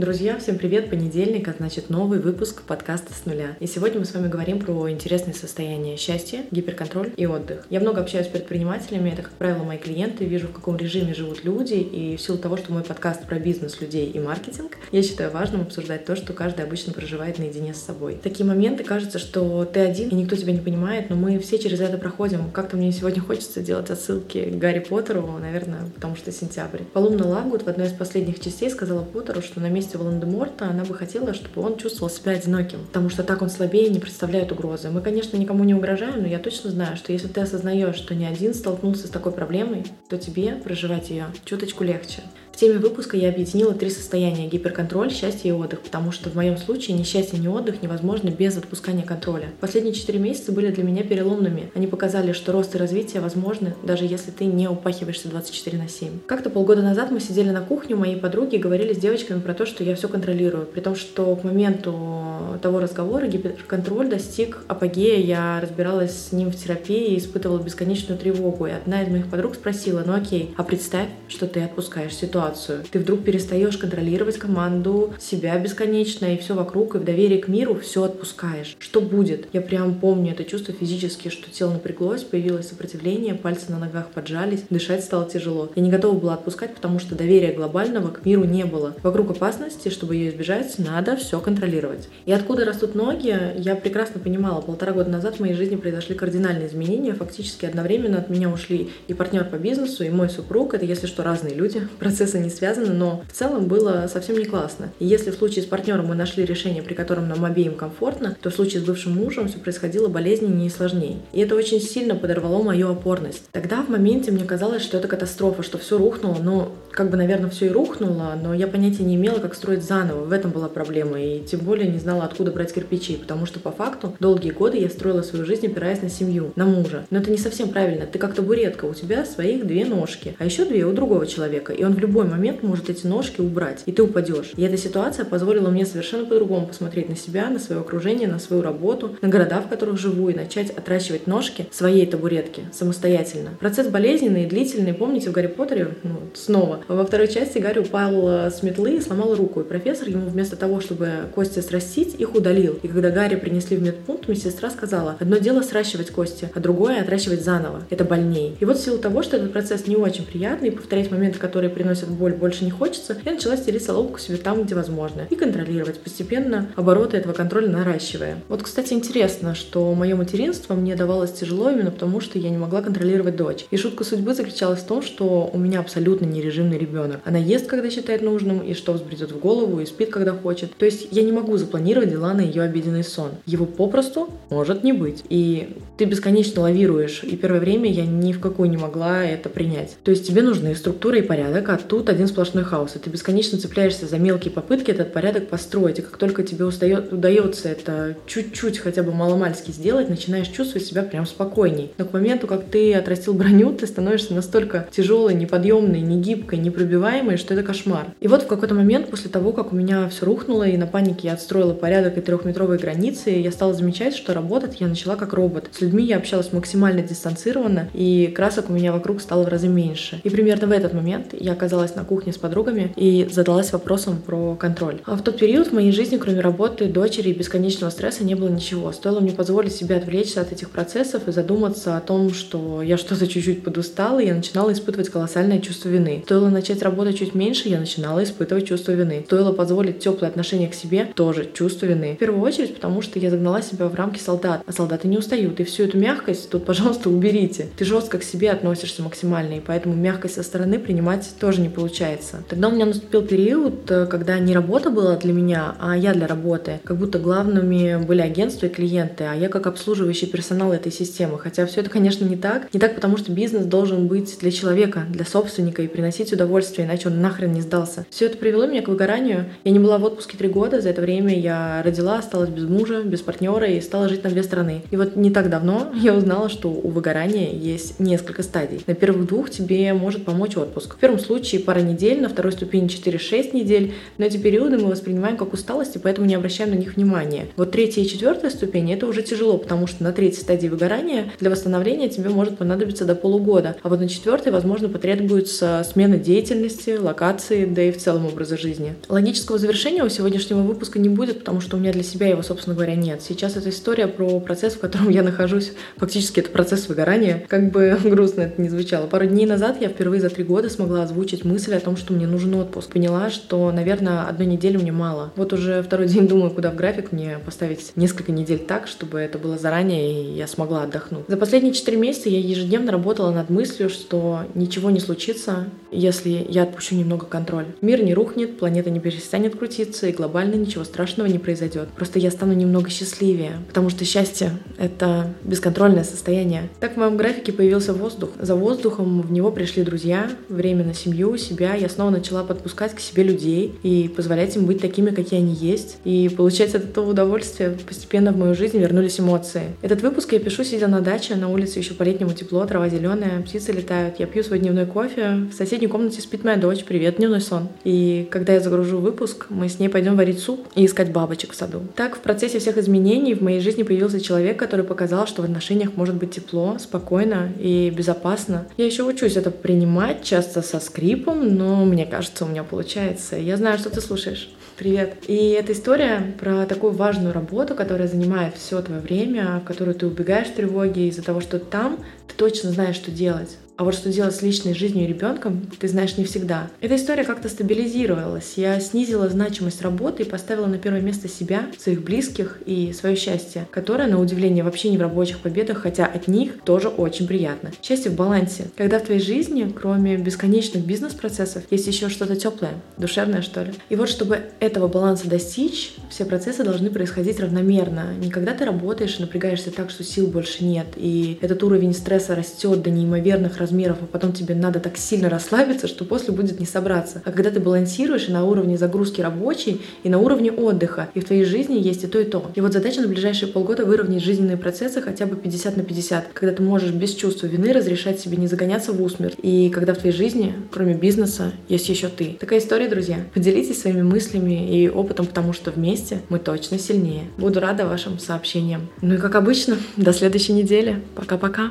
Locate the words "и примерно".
220.24-220.66